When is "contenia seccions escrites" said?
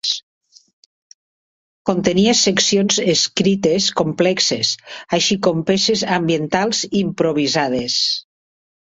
1.89-3.89